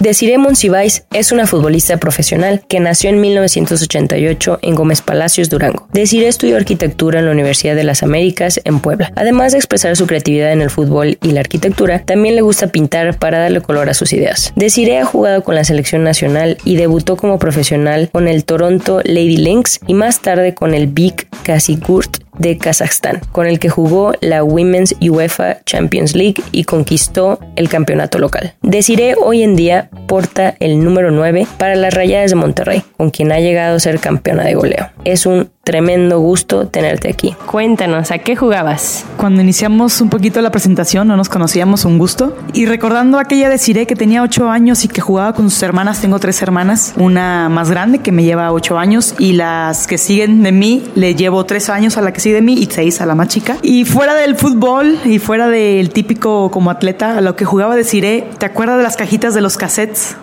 [0.00, 5.86] Desiree Monsiváis es una futbolista profesional que nació en 1988 en Gómez Palacios, Durango.
[5.92, 9.12] Desiree estudió arquitectura en la Universidad de las Américas en Puebla.
[9.14, 13.18] Además de expresar su creatividad en el fútbol y la arquitectura, también le gusta pintar
[13.18, 14.52] para darle color a sus ideas.
[14.56, 19.36] Desiree ha jugado con la selección nacional y debutó como profesional con el Toronto Lady
[19.36, 24.42] Lynx y más tarde con el Big Kasigurt de Kazajstán, con el que jugó la
[24.42, 28.54] Women's UEFA Champions League y conquistó el campeonato local.
[28.62, 33.32] Desiree hoy en día porta el número 9 para las Rayadas de Monterrey, con quien
[33.32, 34.90] ha llegado a ser campeona de goleo.
[35.04, 37.34] Es un tremendo gusto tenerte aquí.
[37.46, 39.04] Cuéntanos, ¿a qué jugabas?
[39.16, 42.36] Cuando iniciamos un poquito la presentación, no nos conocíamos, un gusto.
[42.52, 46.00] Y recordando aquella de Cire que tenía ocho años y que jugaba con sus hermanas,
[46.00, 50.42] tengo tres hermanas, una más grande que me lleva ocho años y las que siguen
[50.42, 53.14] de mí, le llevo tres años a la que de mí y seis a la
[53.14, 53.56] más chica.
[53.62, 57.84] Y fuera del fútbol y fuera del típico como atleta, a lo que jugaba de
[57.84, 60.16] Cire, ¿te acuerdas de las cajitas de los cassettes?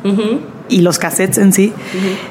[0.72, 1.74] Y los cassettes en sí,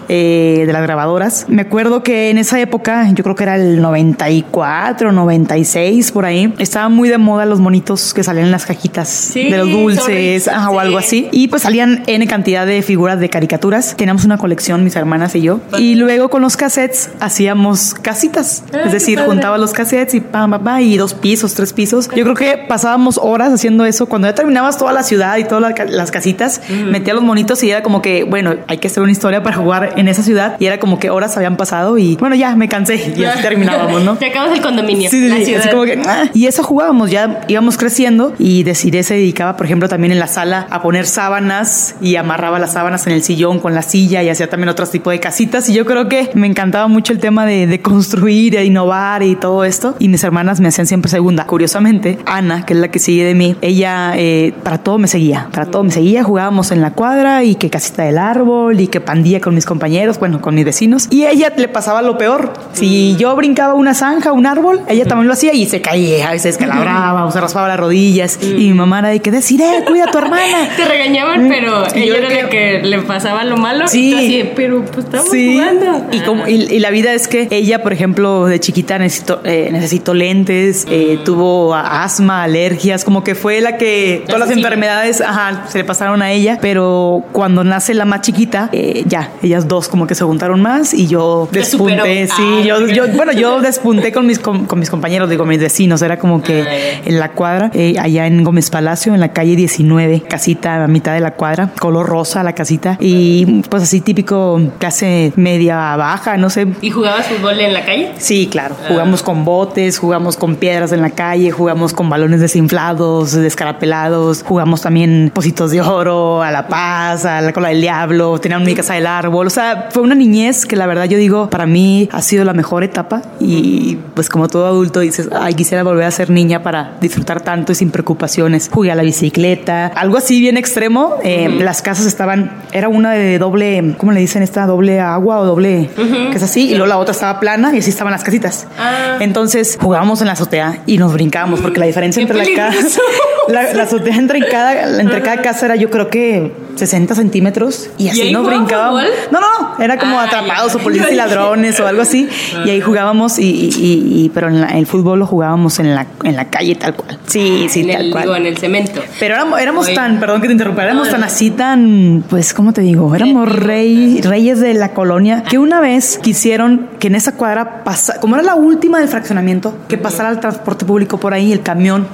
[0.09, 1.47] eh, de las grabadoras.
[1.49, 6.53] Me acuerdo que en esa época, yo creo que era el 94, 96, por ahí,
[6.59, 10.71] estaban muy de moda los monitos que salían en las cajitas de los dulces ajá,
[10.71, 10.79] o sí.
[10.79, 11.29] algo así.
[11.33, 13.95] Y pues salían N cantidad de figuras de caricaturas.
[13.97, 15.61] Teníamos una colección, mis hermanas y yo.
[15.79, 18.65] Y luego con los cassettes hacíamos casitas.
[18.85, 22.09] es decir, juntaba los cassettes y pam, pam, pam, y dos pisos, tres pisos.
[22.17, 24.07] Yo creo que pasábamos horas haciendo eso.
[24.07, 27.83] Cuando ya terminabas toda la ciudad y todas las casitas, metía los monitos y era
[27.83, 30.57] como que, bueno, hay que hacer una historia para jugar en esa ciudad.
[30.59, 34.03] Y era como que horas habían pasado y bueno, ya me cansé y así terminábamos,
[34.03, 34.15] ¿no?
[34.19, 35.11] Te acabas el condominio.
[35.11, 35.61] Sí, sí, la sí, ciudad.
[35.61, 36.31] así como que, ah.
[36.33, 40.27] Y eso jugábamos, ya íbamos creciendo y Desiree se dedicaba, por ejemplo, también en la
[40.27, 44.29] sala a poner sábanas y amarraba las sábanas en el sillón con la silla y
[44.29, 45.69] hacía también otros tipos de casitas.
[45.69, 49.37] Y yo creo que me encantaba mucho el tema de, de construir, de innovar y
[49.37, 49.97] todo esto.
[49.99, 51.47] Y mis hermanas me hacían siempre segunda.
[51.47, 55.49] Curiosamente, Ana, que es la que sigue de mí, ella eh, para todo me seguía,
[55.53, 56.23] para todo me seguía.
[56.23, 60.19] Jugábamos en la cuadra y que casita del árbol y que pandilla con mis compañeros,
[60.19, 61.09] bueno, con mis vecinos.
[61.11, 62.53] Y a ella le pasaba lo peor.
[62.73, 66.49] Si yo brincaba una zanja, un árbol, ella también lo hacía y se caía, se
[66.49, 68.39] descalabraba o se raspaba las rodillas.
[68.43, 70.69] Y mi mamá era de que decir, eh, cuida a tu hermana.
[70.77, 73.89] Te regañaban, pero Y ella era creo- la que le pasaba lo malo.
[73.89, 74.11] Sí.
[74.11, 75.53] Y así, pero pues estamos Sí.
[75.55, 76.07] jugando.
[76.13, 79.69] Y, como, y, y la vida es que ella, por ejemplo, de chiquita necesitó, eh,
[79.73, 85.21] necesitó lentes, eh, tuvo a- asma, alergias, como que fue la que todas las enfermedades
[85.21, 89.67] ajá, se le pasaron a ella, pero cuando nace la más chiquita, eh, ya, ellas
[89.67, 94.13] dos como que se juntaron más y yo despunté, sí, Ah, yo, bueno, yo despunté
[94.13, 97.33] con mis, con, con mis compañeros, digo, mis vecinos, era como que Ah, en la
[97.33, 101.33] cuadra, eh, allá en Gómez Palacio, en la calle 19, casita a mitad de la
[101.33, 106.67] cuadra, color rosa la casita y pues así típico clase media baja, no sé.
[106.81, 108.13] ¿Y jugabas fútbol en la calle?
[108.19, 113.33] Sí, claro, jugamos con botes, jugamos con piedras en la calle, jugamos con balones desinflados,
[113.33, 118.67] descarapelados, jugamos también positos de oro, a la paz, a la cola del diablo, teníamos
[118.67, 121.67] mi casa del árbol, o sea, fue una niñez que la verdad yo digo, para
[121.67, 126.05] mí ha sido la mejor etapa y pues como todo adulto dices, ay, quisiera volver
[126.05, 128.71] a ser niña para disfrutar tanto y sin preocupaciones.
[128.73, 133.41] Jugué a la bicicleta, algo así bien extremo, eh, las casas estaban, era una de
[133.41, 134.67] doble, ¿cómo le dicen esta?
[134.67, 137.91] Doble agua o doble, que es así, y luego la otra estaba plana y así
[137.91, 138.69] estaban las casitas.
[138.79, 139.17] Ah.
[139.19, 143.01] Entonces jugábamos en la azotea y nos brincábamos porque la diferencia entre la casa,
[143.49, 148.09] la, la azotea entre cada, entre cada casa era yo creo que 60 centímetros y
[148.09, 149.03] así jugaban brincábamos.
[149.03, 149.15] fútbol?
[149.31, 150.79] No, no, era como Ah, atrapados ya.
[150.79, 152.29] o policías y ladrones o algo así.
[152.67, 155.95] Y ahí jugábamos y, y- y- y- pero en la- el fútbol lo jugábamos en
[155.95, 157.19] la, en la calle tal cual.
[157.27, 158.25] Sí, sí, tal el, cual.
[158.25, 159.01] digo, en el cemento.
[159.21, 161.27] Pero éramos, éramos tan, perdón que te interrumpa, éramos No, tan no.
[161.27, 163.15] así, tan, pues, ¿cómo te digo?
[163.15, 168.21] Éramos rey, reyes de la colonia que una vez quisieron que en esa cuadra pasara,
[168.21, 172.07] como era la última del fraccionamiento, que pasara el transporte público por ahí, el camión,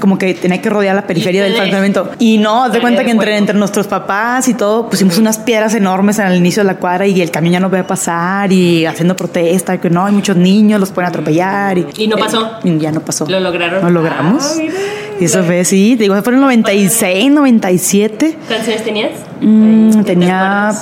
[0.00, 2.10] como que tenía que rodear la periferia del fraccionamiento.
[2.18, 5.38] Y no, haz de cuenta que entre, entre nuestros nuestros papás y todo, pusimos unas
[5.38, 8.86] piedras enormes al inicio de la cuadra y el camión ya no a pasar y
[8.86, 11.78] haciendo protesta, que no, hay muchos niños, los pueden atropellar.
[11.78, 12.58] Y, ¿Y no pasó?
[12.64, 13.26] Eh, ya no pasó.
[13.28, 13.82] ¿Lo lograron?
[13.82, 14.44] Lo logramos.
[14.44, 14.74] Ah, mira.
[15.20, 18.38] y eso fue, sí, te digo, fue en el 96, 97.
[18.46, 19.10] ¿Cuántos años tenías?
[19.40, 20.72] Mm, Ay, ¿te tenía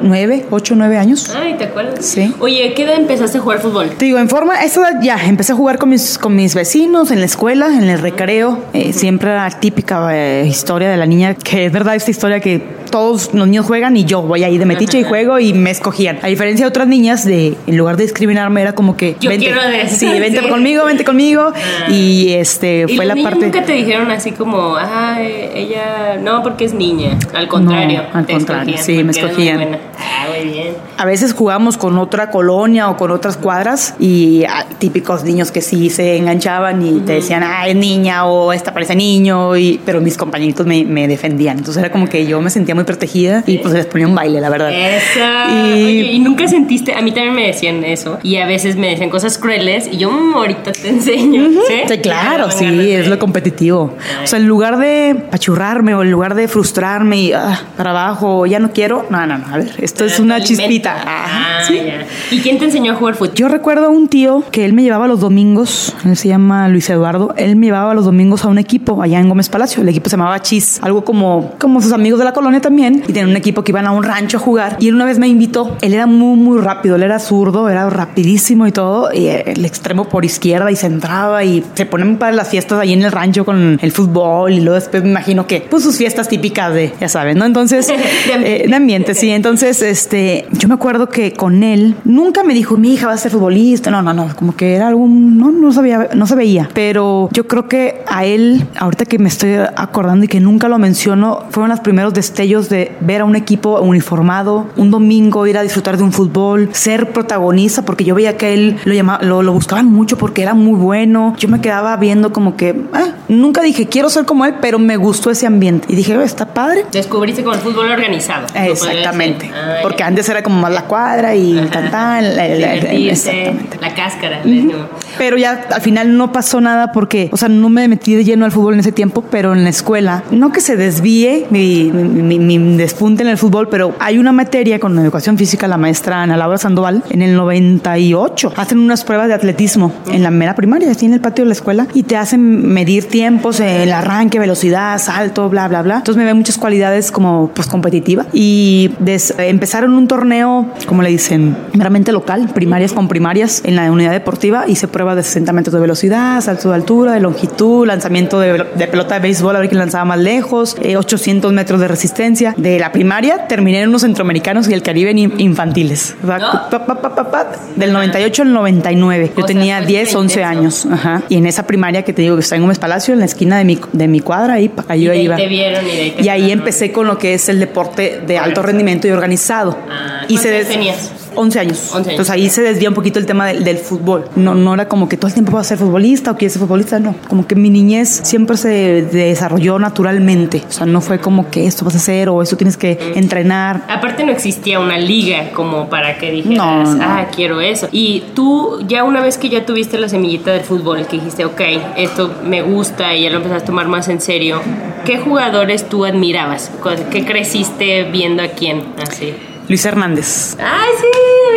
[0.00, 1.34] nueve, ocho, nueve años.
[1.34, 2.04] Ay, ¿te acuerdas?
[2.04, 2.32] Sí.
[2.40, 3.90] Oye, ¿qué edad empezaste a jugar fútbol?
[3.90, 7.10] Te digo, en forma, esa edad ya, empecé a jugar con mis, con mis vecinos
[7.10, 8.58] en la escuela, en el recreo.
[8.72, 12.78] Eh, siempre la típica eh, historia de la niña, que es verdad esta historia que
[12.90, 16.18] todos los niños juegan y yo voy ahí de metiche y juego y me escogían.
[16.22, 19.16] A diferencia de otras niñas, de en lugar de discriminarme, era como que.
[19.20, 20.48] Yo vente, quiero de- Sí, vente sí.
[20.48, 21.52] conmigo, vente conmigo.
[21.54, 21.90] Ah.
[21.90, 23.46] Y este ¿Y fue los la niños parte.
[23.46, 27.18] nunca te dijeron así como, ay, ella, no, porque es niña?
[27.34, 28.02] Al contrario.
[28.12, 29.57] al contrario, sí, me escogían.
[29.64, 29.78] Buena.
[29.98, 30.74] Ah, muy bien.
[30.96, 35.60] A veces jugamos con otra colonia o con otras cuadras y ah, típicos niños que
[35.60, 40.00] sí se enganchaban y te decían, ah, es niña o esta parece niño, y, pero
[40.00, 41.58] mis compañeritos me, me defendían.
[41.58, 44.40] Entonces era como que yo me sentía muy protegida y pues les ponía un baile,
[44.40, 44.70] la verdad.
[44.72, 45.50] Esa.
[45.50, 48.88] Y- Oye, y nunca sentiste, a mí también me decían eso, y a veces me
[48.88, 51.48] decían cosas crueles, y yo "Mm, ahorita te enseño.
[51.66, 51.74] ¿sí?
[51.88, 53.94] Sí, claro, sí, es lo competitivo.
[54.22, 58.46] O sea, en lugar de pachurrarme o en lugar de frustrarme y ah, para abajo,
[58.46, 60.96] ya no quiero, no, no, no, a ver, esto es Te una chispita.
[61.06, 61.74] Ah, sí.
[61.76, 62.06] ya.
[62.30, 63.34] ¿Y quién te enseñó a jugar fútbol?
[63.34, 66.88] Yo recuerdo a un tío que él me llevaba los domingos, él se llama Luis
[66.90, 70.08] Eduardo, él me llevaba los domingos a un equipo allá en Gómez Palacio, el equipo
[70.10, 73.36] se llamaba Chis, algo como, como sus amigos de la colonia también, y tenían un
[73.36, 75.94] equipo que iban a un rancho a jugar, y él una vez me invitó, él
[75.94, 80.24] era muy, muy rápido, él era zurdo, era rapidísimo y todo, y el extremo por
[80.24, 83.78] izquierda y se entraba y se ponen para las fiestas ahí en el rancho con
[83.80, 87.38] el fútbol y luego después me imagino que, pues sus fiestas típicas de, ya saben,
[87.38, 87.44] ¿no?
[87.46, 87.94] Entonces, De
[88.34, 88.64] ambiente.
[88.64, 89.30] eh, de ambiente, sí.
[89.38, 93.16] Entonces, este, yo me acuerdo que con él nunca me dijo, mi hija va a
[93.16, 93.88] ser futbolista.
[93.88, 96.68] No, no, no, como que era algún, no, no sabía, no se veía.
[96.74, 100.76] Pero yo creo que a él, ahorita que me estoy acordando y que nunca lo
[100.78, 105.62] menciono, fueron los primeros destellos de ver a un equipo uniformado, un domingo ir a
[105.62, 109.52] disfrutar de un fútbol, ser protagonista, porque yo veía que él lo llamaba, lo, lo
[109.52, 111.36] buscaban mucho porque era muy bueno.
[111.38, 114.96] Yo me quedaba viendo como que, ah, nunca dije quiero ser como él, pero me
[114.96, 115.86] gustó ese ambiente.
[115.88, 116.86] Y dije, "Oh, está padre.
[116.90, 118.48] Descubriste con el fútbol organizado.
[118.52, 119.50] ¿no podría Exactamente.
[119.54, 123.78] Ah, Porque antes era como más la cuadra y tan, tan, la- la- exactamente.
[123.80, 124.40] la cáscara.
[124.44, 124.76] le decimos.
[125.16, 128.44] Pero ya al final no pasó nada porque, o sea, no me metí de lleno
[128.44, 132.38] al fútbol en ese tiempo, pero en la escuela, no que se desvíe mi, mi-
[132.38, 136.22] mi- mi despunte en el fútbol, pero hay una materia con educación física, la maestra
[136.22, 140.90] Ana Laura Sandoval, en el 98, hacen unas pruebas de atletismo en la mera primaria,
[140.90, 144.98] así en el patio de la escuela, y te hacen medir tiempos, el arranque, velocidad,
[144.98, 145.96] salto, bla, bla, bla.
[145.96, 151.10] Entonces me ven muchas cualidades como pues competitiva y des- empezaron un torneo, como le
[151.10, 155.74] dicen, meramente local, primarias con primarias en la unidad deportiva, hice pruebas de 60 metros
[155.74, 159.68] de velocidad, salto de altura, de longitud, lanzamiento de, de pelota de béisbol, a ver
[159.68, 162.54] quién lanzaba más lejos, eh, 800 metros de resistencia.
[162.56, 166.14] De la primaria terminé en unos centroamericanos y el Caribe infantiles.
[166.22, 166.52] O sea, No.
[166.70, 169.32] pa, pa, pa, pa, pa, del 98 al 99.
[169.36, 170.58] Yo O tenía fue 10, 11 intenso.
[170.60, 170.86] años.
[170.90, 171.22] Ajá.
[171.28, 173.58] Y en esa primaria que te digo que está en Gómez Palacio, en la esquina
[173.58, 175.36] de mi, de mi cuadra, ahí, Y yo de ahí iba.
[175.36, 176.58] te vieron y de ahí te Y ahí jalaron.
[176.60, 179.76] empecé con lo que es el deporte de alto rendimiento y organizado.
[179.90, 181.10] Ah, y ¿cuántos se des- tenías?
[181.38, 181.78] 11 años.
[181.86, 182.08] 11 años.
[182.08, 184.24] Entonces ahí se desvía un poquito el tema del, del fútbol.
[184.36, 186.60] No, no era como que todo el tiempo vas a ser futbolista o quieres ser
[186.60, 187.14] futbolista, no.
[187.28, 190.62] Como que mi niñez siempre se desarrolló naturalmente.
[190.68, 193.84] O sea, no fue como que esto vas a hacer o esto tienes que entrenar.
[193.88, 197.04] Aparte no existía una liga como para que dijeras, No, no.
[197.04, 197.88] ah, quiero eso.
[197.92, 201.60] Y tú, ya una vez que ya tuviste la semillita del fútbol, que dijiste, ok,
[201.96, 204.60] esto me gusta y ya lo empezaste a tomar más en serio,
[205.04, 206.70] ¿qué jugadores tú admirabas?
[207.10, 208.82] ¿Qué creciste viendo a quién?
[209.00, 209.34] Así.
[209.68, 210.56] Luis Hernández.
[210.58, 211.06] Ay, sí,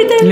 [0.10, 0.26] ahorita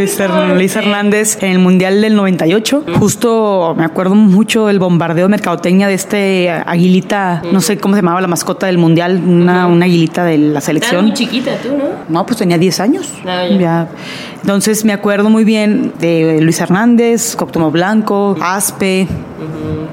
[0.55, 0.83] Luis, Her-.
[0.83, 2.85] Hernández en el Mundial del 98.
[2.99, 8.01] Justo me acuerdo mucho del bombardeo de mercadotecnia de este aguilita, no sé cómo se
[8.01, 11.05] llamaba la mascota del Mundial, una, una aguilita de la selección.
[11.05, 11.83] muy chiquita tú, ¿no?
[12.07, 13.13] No, pues tenía 10 años.
[13.25, 13.57] Ah, ya.
[13.57, 13.88] Ya.
[14.41, 19.07] Entonces me acuerdo muy bien de Luis Hernández, Coctomo Blanco, Aspe,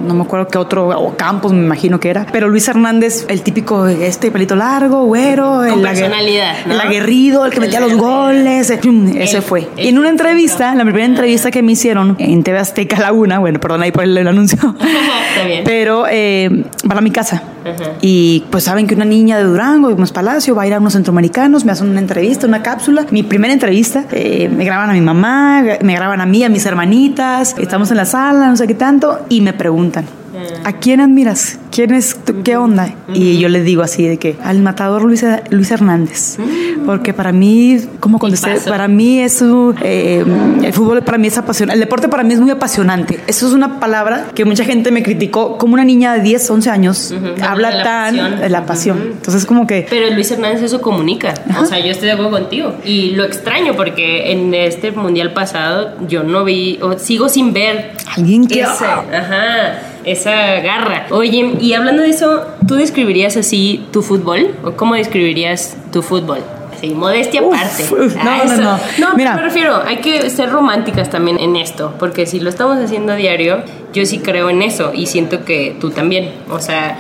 [0.07, 2.27] no me acuerdo qué otro, o Campos me imagino que era.
[2.31, 6.75] Pero Luis Hernández, el típico, este pelito largo, güero, el, ague- personalidad, ¿no?
[6.75, 8.81] el aguerrido, el que metía los goles, eh,
[9.19, 9.66] ese El- fue.
[9.77, 13.61] Y en una entrevista, la primera entrevista que me hicieron en TV Azteca Laguna, bueno,
[13.61, 14.59] perdón ahí por el, el anuncio,
[15.65, 17.43] pero eh, para mi casa.
[17.65, 17.93] Ajá.
[18.01, 20.79] Y pues saben que una niña de Durango, de Gómez Palacio, va a ir a
[20.79, 23.07] unos centroamericanos, me hacen una entrevista, una cápsula.
[23.11, 26.65] Mi primera entrevista, eh, me graban a mi mamá, me graban a mí, a mis
[26.67, 30.05] hermanitas, estamos en la sala, no sé qué tanto, y me preguntan,
[30.65, 31.59] ¿A quién admiras?
[31.71, 32.95] ¿Quién es, tu- qué onda?
[33.13, 36.39] Y yo le digo así de que al matador Luis, Luis Hernández.
[36.87, 40.25] Porque para mí, como contesté, para mí es un, eh,
[40.63, 41.75] el fútbol para mí es apasionante.
[41.75, 43.21] El deporte para mí es muy apasionante.
[43.27, 45.59] Eso es una palabra que mucha gente me criticó.
[45.59, 47.13] Como una niña de 10, 11 años
[47.43, 48.41] Habla habla de la tan pasión.
[48.41, 48.99] de la pasión.
[49.13, 51.35] Entonces, como que Pero Luis Hernández eso comunica.
[51.61, 52.75] O sea, yo estoy de acuerdo contigo.
[52.85, 57.93] Y lo extraño porque en este mundial pasado yo no vi, o sigo sin ver
[58.17, 58.61] alguien que.
[58.61, 61.07] ese, ajá, esa garra.
[61.11, 64.55] Oye, y hablando de eso, ¿tú describirías así tu fútbol?
[64.65, 66.39] ¿O cómo describirías tu fútbol?
[66.81, 67.83] Sí, modestia Uf, aparte.
[67.85, 68.79] uf, no, Ah, no, no.
[68.99, 69.35] No, Mira.
[69.35, 73.17] me refiero, hay que ser románticas también en esto, porque si lo estamos haciendo a
[73.17, 73.63] diario,
[73.95, 76.33] yo sí creo en eso y siento que tú también.
[76.51, 76.99] O sea,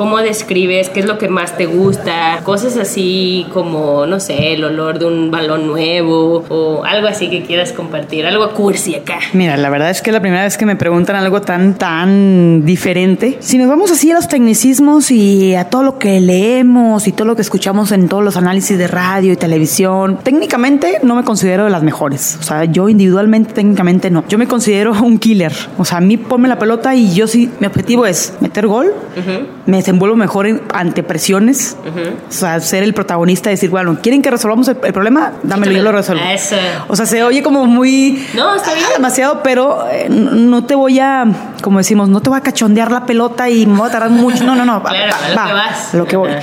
[0.00, 0.88] ¿cómo describes?
[0.88, 2.40] ¿Qué es lo que más te gusta?
[2.42, 7.42] Cosas así como, no sé, el olor de un balón nuevo o algo así que
[7.42, 9.18] quieras compartir, algo cursi acá.
[9.34, 13.36] Mira, la verdad es que la primera vez que me preguntan algo tan, tan diferente.
[13.40, 17.26] Si nos vamos así a los tecnicismos y a todo lo que leemos y todo
[17.26, 21.64] lo que escuchamos en todos los análisis de radio y televisión, técnicamente no me considero
[21.64, 22.38] de las mejores.
[22.40, 24.24] O sea, yo individualmente, técnicamente no.
[24.30, 25.52] Yo me considero un killer.
[25.76, 28.94] O sea, a mí ponme la pelota y yo sí, mi objetivo es meter gol,
[29.66, 31.76] me desenvuelvo mejor en- ante presiones,
[32.28, 35.32] o sea, ser el protagonista y decir, bueno, ¿quieren que resolvamos el, el problema?
[35.42, 36.22] Dámelo, yo lo resuelvo.
[36.24, 36.54] Eso.
[36.88, 38.24] O sea, se oye como muy...
[38.34, 38.86] No, está bien.
[38.88, 41.24] ah, demasiado, pero eh, no te voy a,
[41.62, 44.44] como decimos, no te voy a cachondear la pelota y me voy a tardar mucho.
[44.44, 44.80] No, no, no.
[44.90, 45.94] Claro, va- a lo va, que vas.
[45.94, 46.30] a lo que voy.
[46.30, 46.40] Ajá.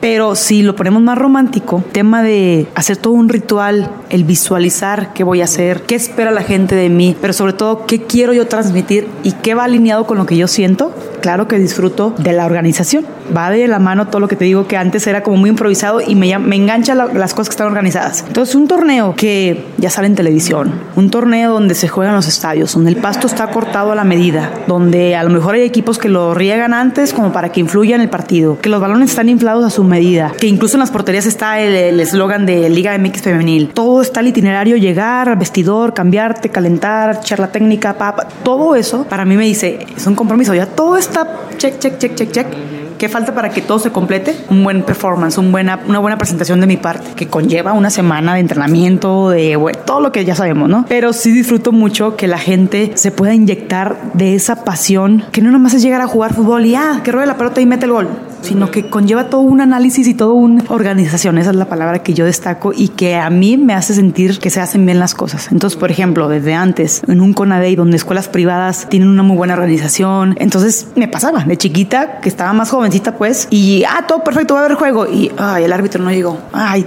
[0.00, 5.24] Pero si lo ponemos más romántico, tema de hacer todo un ritual, el visualizar qué
[5.24, 8.46] voy a hacer, qué espera la gente de mí, pero sobre todo qué quiero yo
[8.46, 12.46] transmitir y qué va alineado con lo que yo siento, claro que disfruto de la
[12.46, 13.04] organización.
[13.36, 16.00] Va de la mano todo lo que te digo que antes era como muy improvisado
[16.00, 18.24] y me, me engancha la- las cosas que están organizadas.
[18.26, 22.72] Entonces, un torneo que ya sale en televisión, un torneo donde se juegan los estadios,
[22.72, 26.08] donde el pasto está cortado a la medida, donde a lo mejor hay equipos que
[26.08, 29.64] lo riegan antes como para que influya en el partido, que los balones están inflados
[29.64, 33.68] a su medida, que incluso en las porterías está el eslogan de Liga MX Femenil.
[33.74, 39.36] Todo está el itinerario, llegar vestidor, cambiarte, calentar, charla técnica, papa, todo eso para mí
[39.36, 42.87] me dice, es un compromiso, ya todo stop check, check, check, check, check.
[42.98, 44.34] ¿Qué falta para que todo se complete?
[44.50, 48.34] Un buen performance, un buena, una buena presentación de mi parte, que conlleva una semana
[48.34, 50.84] de entrenamiento, de bueno, todo lo que ya sabemos, ¿no?
[50.88, 55.52] Pero sí disfruto mucho que la gente se pueda inyectar de esa pasión, que no
[55.52, 57.92] nomás es llegar a jugar fútbol y ah, que ruede la pelota y mete el
[57.92, 58.08] gol,
[58.42, 61.38] sino que conlleva todo un análisis y toda una organización.
[61.38, 64.50] Esa es la palabra que yo destaco y que a mí me hace sentir que
[64.50, 65.52] se hacen bien las cosas.
[65.52, 69.54] Entonces, por ejemplo, desde antes, en un CONADEI donde escuelas privadas tienen una muy buena
[69.54, 74.54] organización, entonces me pasaba de chiquita que estaba más jovencita pues y ah, todo perfecto,
[74.54, 76.38] va a haber juego y ay, el árbitro no llegó.
[76.52, 76.86] Ay,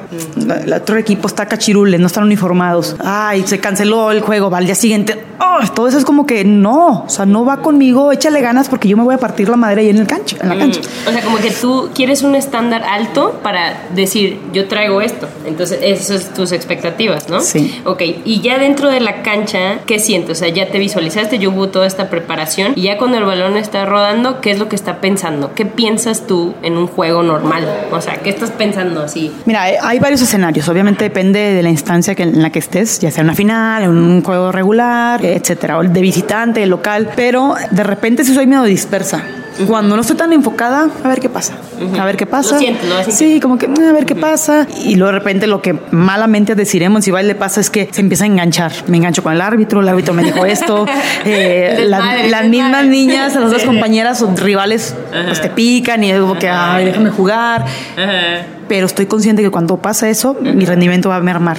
[0.64, 2.96] el otro equipo está cachirules, no están uniformados.
[3.04, 5.24] Ay, se canceló el juego, va al día siguiente.
[5.40, 8.88] Oh, todo eso es como que no, o sea, no va conmigo, échale ganas porque
[8.88, 10.82] yo me voy a partir la madre ahí en el cancha, en la cancha.
[11.08, 15.28] O sea, como que tú quieres un estándar alto para decir, yo traigo esto.
[15.46, 17.42] Entonces, esas son tus expectativas, ¿no?
[17.42, 17.82] Sí.
[17.86, 20.38] Ok, y ya dentro de la cancha, ¿qué sientes?
[20.38, 23.58] O sea, ya te visualizaste, yo hubo toda esta preparación y ya cuando el balón
[23.58, 25.54] está rodando, ¿qué es lo que está pensando?
[25.54, 25.91] ¿Qué piensas
[26.28, 27.66] tú en un juego normal?
[27.92, 29.32] O sea, ¿qué estás pensando así?
[29.46, 30.68] Mira, hay- varios escenarios.
[30.70, 34.52] Obviamente depende de la instancia en la que estés, ya sea una final, un juego
[34.52, 37.10] regular, etcétera, o de visitante, local.
[37.16, 39.22] Pero de repente sí soy medio dispersa.
[39.68, 41.54] Cuando no estoy tan enfocada, a ver qué pasa.
[42.00, 42.56] A ver qué pasa.
[42.60, 44.68] Lo lo Sí, como que "Mm, a ver qué pasa.
[44.86, 48.24] Y luego de repente lo que malamente deciremos si le pasa es que se empieza
[48.24, 48.72] a enganchar.
[48.88, 50.86] Me engancho con el árbitro, el árbitro me dijo esto.
[51.26, 54.96] eh, la- las mismas niñas, las dos compañeras o rivales,
[55.28, 57.66] pues te pican y es como que, ay, déjame jugar
[57.98, 58.46] Ajá.
[58.68, 61.58] Pero estoy consciente que cuando pasa eso, mi rendimiento va a mermar.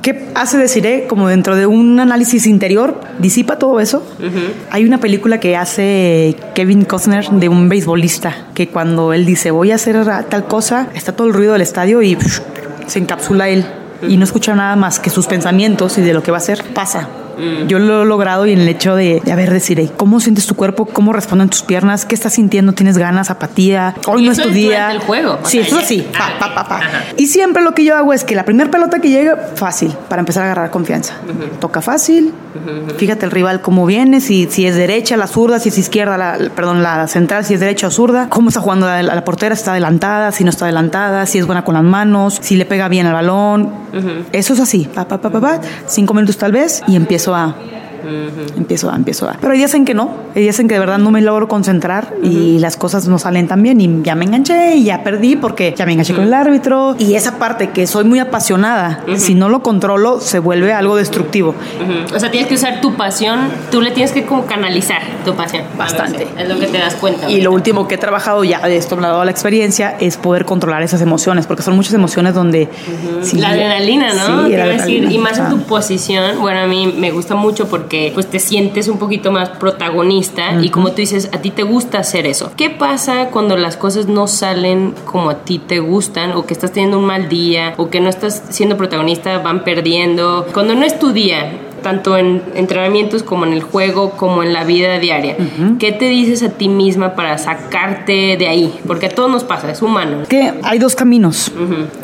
[0.00, 1.06] ¿Qué hace Desiree?
[1.06, 4.02] Como dentro de un análisis interior, disipa todo eso.
[4.70, 9.72] Hay una película que hace Kevin Costner de un beisbolista, que cuando él dice, voy
[9.72, 12.40] a hacer tal cosa, está todo el ruido del estadio y psh,
[12.86, 13.64] se encapsula él.
[14.08, 16.64] Y no escucha nada más que sus pensamientos y de lo que va a hacer,
[16.74, 17.08] pasa.
[17.68, 20.46] Yo lo he logrado y en el hecho de, de a ver, decir, ¿cómo sientes
[20.46, 20.86] tu cuerpo?
[20.86, 22.04] ¿Cómo responden tus piernas?
[22.04, 22.72] ¿Qué estás sintiendo?
[22.72, 23.30] ¿Tienes ganas?
[23.30, 23.94] ¿Apatía?
[24.06, 24.90] Hoy no es tu día.
[24.92, 26.06] el juego, Sí, eso sí.
[26.16, 26.76] Pa, pa, pa, pa.
[26.76, 27.04] ajá.
[27.16, 30.20] Y siempre lo que yo hago es que la primera pelota que llega, fácil, para
[30.20, 31.14] empezar a agarrar confianza.
[31.60, 32.32] Toca fácil.
[32.98, 36.38] Fíjate el rival cómo viene, si, si es derecha, la zurda, si es izquierda, la,
[36.54, 38.28] perdón, la central, si es derecha o zurda.
[38.28, 41.46] Cómo está jugando la, la portera, si está adelantada, si no está adelantada, si es
[41.46, 43.70] buena con las manos, si le pega bien al balón.
[44.32, 44.88] Eso es así.
[44.94, 45.60] Pa, pa, pa, pa, pa.
[45.86, 47.54] Cinco minutos tal vez y 是吧。
[48.02, 49.36] Empiezo a empiezo a, empiezo a.
[49.40, 51.48] Pero hay días en que no, hay días en que de verdad no me logro
[51.48, 55.36] concentrar y las cosas no salen tan bien y ya me enganché y ya perdí
[55.36, 59.34] porque ya me enganché con el árbitro y esa parte que soy muy apasionada, si
[59.34, 61.54] no lo controlo se vuelve algo destructivo.
[62.14, 63.40] O sea, tienes que usar tu pasión,
[63.70, 65.64] tú le tienes que como canalizar tu pasión.
[65.76, 66.26] Bastante.
[66.38, 67.30] Es lo que te das cuenta.
[67.30, 70.16] Y lo último que he trabajado ya de esto me ha dado la experiencia es
[70.16, 72.68] poder controlar esas emociones, porque son muchas emociones donde...
[73.34, 74.46] la adrenalina, ¿no?
[74.46, 77.91] Sí, la Decir, y más en tu posición, bueno, a mí me gusta mucho porque
[78.14, 81.98] pues te sientes un poquito más protagonista y como tú dices, a ti te gusta
[81.98, 82.52] hacer eso.
[82.56, 86.72] ¿Qué pasa cuando las cosas no salen como a ti te gustan o que estás
[86.72, 90.46] teniendo un mal día o que no estás siendo protagonista, van perdiendo?
[90.52, 91.52] Cuando no es tu día,
[91.82, 95.36] tanto en entrenamientos como en el juego, como en la vida diaria.
[95.78, 98.74] ¿Qué te dices a ti misma para sacarte de ahí?
[98.86, 100.18] Porque a todos nos pasa, es humano.
[100.28, 101.52] Que hay dos caminos.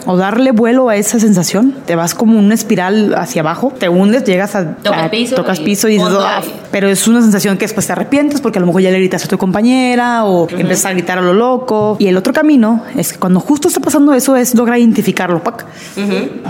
[0.06, 4.24] O darle vuelo a esa sensación, te vas como una espiral hacia abajo, te hundes,
[4.24, 4.76] llegas a...
[4.76, 7.86] Tocas a- piso tocas y piso y dices, "Ah", pero es una sensación que después
[7.86, 10.92] te arrepientes porque a lo mejor ya le gritas a tu compañera o empiezas a
[10.92, 11.96] gritar a lo loco.
[11.98, 15.42] Y el otro camino es que cuando justo está pasando eso es lograr identificarlo.
[15.42, 15.66] pac.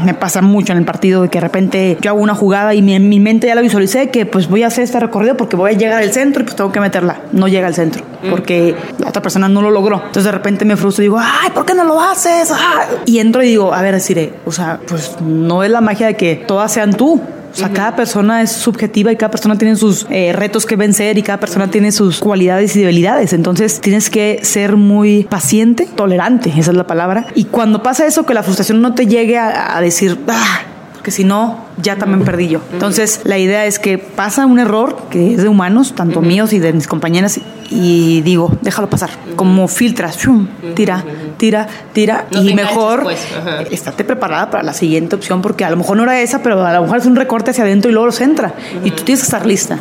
[0.04, 2.82] Me pasa mucho en el partido de que de repente yo hago una jugada y
[2.82, 5.56] mi, en mi mente ya la visualicé que pues voy a hacer este recorrido porque
[5.56, 7.20] voy a llegar al centro y pues tengo que meterla.
[7.32, 9.96] No llega al centro porque la otra persona no lo logró.
[9.96, 12.52] Entonces de repente me frustro y digo, ay, ¿por qué no lo haces?
[12.52, 12.84] Ah.
[13.06, 16.16] Y entro y digo, a ver, deciré, o sea, pues no es la magia de
[16.16, 17.20] que todas sean tú.
[17.50, 21.18] O sea, cada persona es subjetiva y cada persona tiene sus eh, retos que vencer
[21.18, 23.32] y cada persona tiene sus cualidades y debilidades.
[23.32, 27.26] Entonces tienes que ser muy paciente, tolerante, esa es la palabra.
[27.34, 30.60] Y cuando pasa eso, que la frustración no te llegue a, a decir, ah,
[30.92, 32.60] porque si no, ya también perdí yo.
[32.72, 36.58] Entonces, la idea es que pasa un error que es de humanos, tanto míos y
[36.58, 39.10] de mis compañeras, y digo, déjalo pasar.
[39.36, 40.48] Como filtras, ¡shum!
[40.74, 41.04] tira,
[41.36, 43.26] tira, tira, No y mejor pues,
[43.70, 46.72] estate preparada para la siguiente opción, porque a lo mejor no era esa, pero a
[46.72, 48.54] lo mejor es un recorte hacia adentro y luego los entra.
[48.84, 49.78] Y tú tienes que estar lista.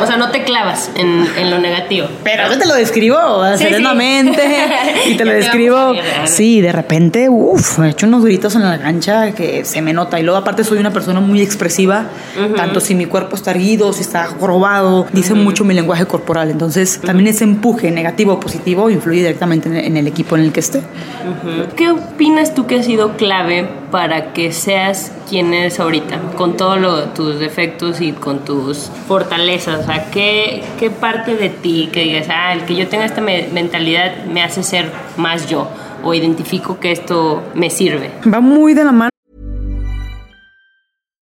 [0.00, 2.08] O sea, no te clavas en, en lo negativo.
[2.22, 3.14] Pero yo te lo describo
[3.56, 4.42] Sí, serenamente
[5.04, 5.10] sí.
[5.10, 5.92] y te lo describo.
[6.24, 9.92] Sí, de repente, uff, me he hecho unos gritos en la cancha que se me
[9.92, 10.18] nota.
[10.20, 12.06] Y luego, aparte, soy una persona muy expresiva,
[12.56, 16.50] tanto si mi cuerpo está erguido, si está jorobado, dice mucho mi lenguaje corporal.
[16.50, 20.42] Entonces, también ese empuje negativo o positivo influye directamente en el, en el equipo en
[20.44, 20.82] el que esté.
[21.76, 26.18] ¿Qué opinas tú que ha sido clave para que seas quien eres ahorita?
[26.36, 29.80] Con todos tus defectos y con tus fortalezas.
[29.80, 33.20] O sea, ¿qué, ¿qué parte de ti que digas, ah, el que yo tenga esta
[33.20, 35.68] me- mentalidad me hace ser más yo?
[36.02, 38.10] O identifico que esto me sirve.
[38.30, 39.08] Va muy de la mano.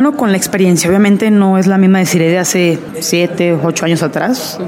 [0.00, 4.02] No, con la experiencia, obviamente no es la misma decir de hace siete, ocho años
[4.02, 4.58] atrás,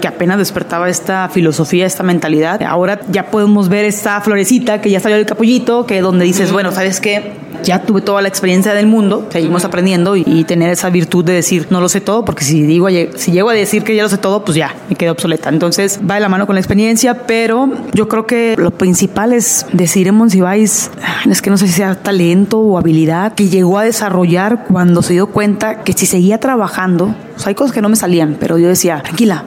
[0.00, 2.62] que apenas despertaba esta filosofía, esta mentalidad.
[2.62, 6.70] Ahora ya podemos ver esta florecita que ya salió del capullito, que donde dices, bueno,
[6.70, 7.32] ¿sabes qué?
[7.64, 11.32] Ya tuve toda la experiencia del mundo, seguimos aprendiendo y, y tener esa virtud de
[11.32, 14.08] decir, no lo sé todo, porque si digo, si llego a decir que ya lo
[14.08, 15.48] sé todo, pues ya, me quedo obsoleta.
[15.48, 19.66] Entonces va de la mano con la experiencia, pero yo creo que lo principal es
[19.72, 20.92] decir en Monsiváis,
[21.28, 25.14] es que no sé si sea talento o habilidad, que llegó a desarrollar cuando se
[25.14, 28.58] dio cuenta que si seguía trabajando, o sea, hay cosas que no me salían, pero
[28.58, 29.46] yo decía, tranquila,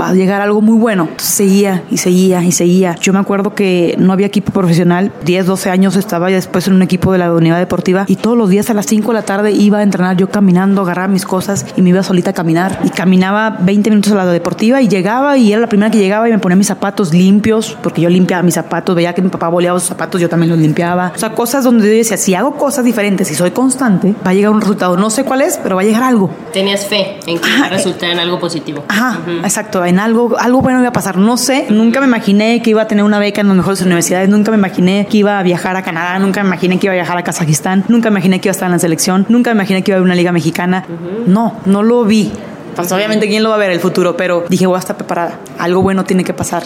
[0.00, 1.04] va a llegar algo muy bueno.
[1.04, 2.96] Entonces, seguía y seguía y seguía.
[3.00, 6.74] Yo me acuerdo que no había equipo profesional, 10, 12 años estaba ya después en
[6.74, 9.22] un equipo de la unidad deportiva y todos los días a las 5 de la
[9.22, 12.80] tarde iba a entrenar yo caminando, agarraba mis cosas y me iba solita a caminar
[12.84, 16.28] y caminaba 20 minutos a la deportiva y llegaba y era la primera que llegaba
[16.28, 19.48] y me ponía mis zapatos limpios porque yo limpiaba mis zapatos, veía que mi papá
[19.48, 21.12] boleaba sus zapatos, yo también los limpiaba.
[21.14, 24.34] O sea, cosas donde yo decía, si hago cosas diferentes, si soy constante, va a
[24.34, 24.96] llegar un resultado.
[24.96, 26.30] No sé cuál es, pero va a llegar algo.
[26.52, 28.84] Tenías fe en que iba a resultar en algo positivo.
[28.88, 31.18] Ajá, exacto, en algo, algo bueno iba a pasar.
[31.18, 34.28] No sé, nunca me imaginé que iba a tener una beca en las mejores universidades,
[34.28, 36.96] nunca me imaginé que iba a viajar a Canadá, nunca me imaginé que iba a
[36.96, 39.56] viajar a Kazajistán, nunca me imaginé que iba a estar en la selección, nunca me
[39.56, 40.84] imaginé que iba a haber una liga mexicana.
[41.26, 42.30] No, no lo vi.
[42.74, 45.38] Pues obviamente quién lo va a ver el futuro, pero dije, voy a estar preparada.
[45.58, 46.64] Algo bueno tiene que pasar.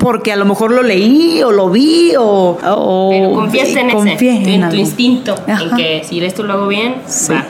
[0.00, 2.58] Porque a lo mejor lo leí o lo vi o...
[2.62, 4.76] o Pero confiaste en confié ese, en, tu algo.
[4.80, 5.76] instinto, en Ajá.
[5.76, 7.32] que si esto lo hago bien, Sí.
[7.32, 7.46] va.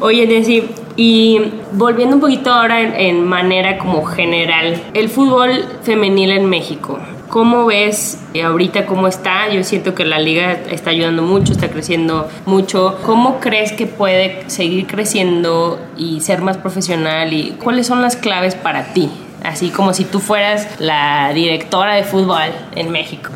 [0.00, 0.62] Oye, Desi,
[0.96, 1.40] y
[1.72, 6.98] volviendo un poquito ahora en, manera como general, el fútbol femenil en México,
[7.34, 9.48] ¿Cómo ves ahorita cómo está?
[9.48, 12.98] Yo siento que la liga está ayudando mucho, está creciendo mucho.
[13.04, 17.32] ¿Cómo crees que puede seguir creciendo y ser más profesional?
[17.32, 19.10] ¿Y cuáles son las claves para ti?
[19.44, 23.30] Así como si tú fueras la directora de fútbol en México.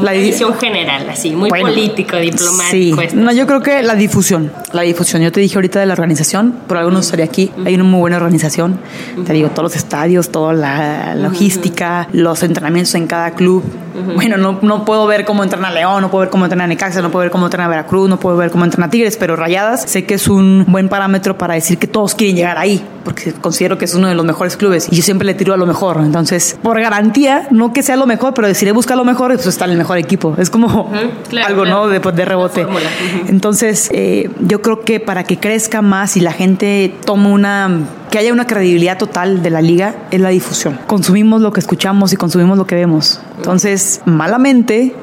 [0.00, 3.00] la división general, así, muy político, diplomático.
[3.00, 3.08] Sí.
[3.14, 5.22] No, yo creo que la difusión, la difusión.
[5.22, 7.52] Yo te dije ahorita de la organización, por algo no estaría aquí.
[7.64, 8.80] Hay una muy buena organización.
[9.26, 13.62] Te digo, todos los estadios, toda la logística, los entrenamientos en cada club.
[14.14, 17.10] Bueno, no, no puedo ver cómo entrena León, no puedo ver cómo entrena Necaxa, no
[17.10, 20.14] puedo ver cómo entrena Veracruz, no puedo ver cómo entrena Tigres, pero Rayadas sé que
[20.14, 23.94] es un buen parámetro para decir que todos quieren llegar ahí, porque considero que es
[23.94, 25.98] uno de los mejores clubes y yo siempre le tiro a lo mejor.
[26.00, 29.64] Entonces, por garantía, no que sea lo mejor, pero deciré buscar lo mejor, pues está
[29.66, 30.34] en el mejor equipo.
[30.38, 30.90] Es como
[31.46, 31.88] algo, ¿no?
[31.88, 32.66] De, de rebote.
[33.28, 37.70] Entonces, eh, yo creo que para que crezca más y la gente tome una
[38.12, 40.78] que haya una credibilidad total de la liga es la difusión.
[40.86, 43.22] Consumimos lo que escuchamos y consumimos lo que vemos.
[43.38, 44.94] Entonces, malamente,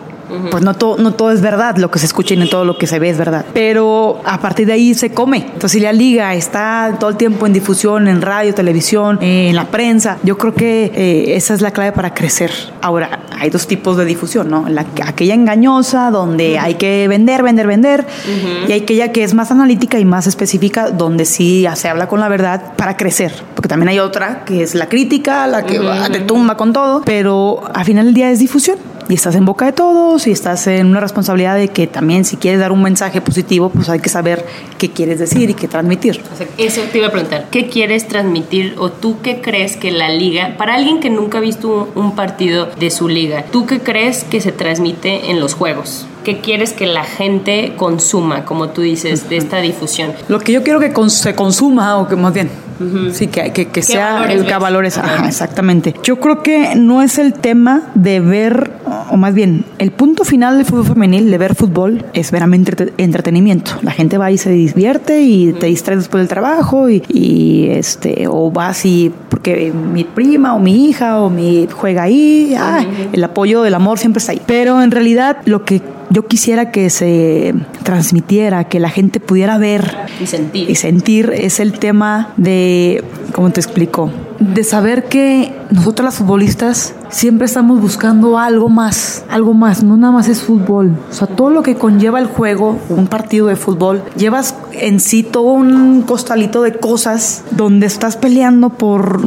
[0.51, 2.77] pues no todo, no todo es verdad, lo que se escucha y no todo lo
[2.77, 3.45] que se ve es verdad.
[3.53, 5.37] Pero a partir de ahí se come.
[5.37, 9.65] Entonces, si la liga está todo el tiempo en difusión, en radio, televisión, en la
[9.65, 12.51] prensa, yo creo que eh, esa es la clave para crecer.
[12.81, 14.67] Ahora, hay dos tipos de difusión, ¿no?
[14.69, 18.07] La, aquella engañosa, donde hay que vender, vender, vender,
[18.67, 22.19] y hay aquella que es más analítica y más específica, donde sí se habla con
[22.19, 23.33] la verdad para crecer.
[23.55, 25.79] Porque también hay otra que es la crítica, la que
[26.11, 28.77] te tumba con todo, pero al final del día es difusión
[29.09, 32.37] y estás en boca de todos y estás en una responsabilidad de que también si
[32.37, 34.45] quieres dar un mensaje positivo, pues hay que saber
[34.77, 36.21] qué quieres decir y qué transmitir.
[36.57, 40.55] eso te iba a preguntar, ¿qué quieres transmitir o tú qué crees que la liga,
[40.57, 44.41] para alguien que nunca ha visto un partido de su liga, ¿tú qué crees que
[44.41, 46.05] se transmite en los juegos?
[46.29, 50.13] ¿Qué quieres que la gente consuma, como tú dices, de esta difusión?
[50.27, 52.51] Lo que yo quiero que se consuma, o que más bien,
[53.11, 54.97] Sí, que, que, que sea el que valores.
[54.97, 55.95] Ajá, exactamente.
[56.03, 58.71] Yo creo que no es el tema de ver,
[59.11, 63.71] o más bien, el punto final del fútbol femenil, de ver fútbol, es veramente entretenimiento.
[63.81, 68.27] La gente va y se divierte y te distrae después del trabajo y, y este,
[68.29, 73.23] o vas y porque mi prima o mi hija o mi juega ahí, ah, el
[73.23, 74.41] apoyo, el amor siempre está ahí.
[74.45, 79.95] Pero en realidad lo que yo quisiera que se transmitiera, que la gente pudiera ver
[80.21, 80.69] y sentir.
[80.69, 84.11] Y sentir es el tema de, ¿cómo te explico?
[84.39, 90.13] De saber que nosotros las futbolistas siempre estamos buscando algo más, algo más, no nada
[90.13, 90.97] más es fútbol.
[91.09, 95.23] O sea, todo lo que conlleva el juego, un partido de fútbol, llevas en sí
[95.23, 99.21] todo un costalito de cosas donde estás peleando por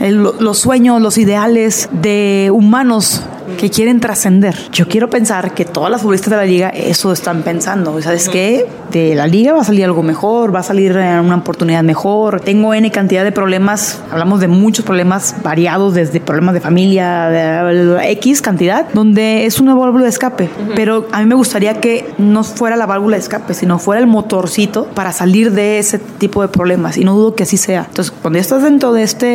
[0.00, 3.22] los sueños, los ideales de humanos
[3.58, 4.56] que quieren trascender.
[4.72, 8.00] Yo quiero pensar que todas las futbolistas de la liga eso están pensando.
[8.02, 8.66] ¿Sabes qué?
[8.90, 12.40] De la liga va a salir algo mejor, va a salir una oportunidad mejor.
[12.40, 18.10] Tengo N cantidad de problemas, hablamos de muchos problemas variados, desde problemas de familia, de
[18.12, 20.50] X cantidad, donde es una válvula de escape.
[20.74, 24.06] Pero a mí me gustaría que no fuera la válvula de escape, sino fuera el
[24.06, 26.96] motorcito para salir de ese tipo de problemas.
[26.96, 27.86] Y no dudo que así sea.
[27.88, 29.26] Entonces, cuando estás dentro de esta